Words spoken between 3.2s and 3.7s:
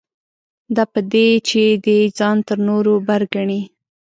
ګڼي.